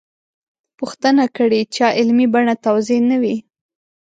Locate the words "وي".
3.21-3.35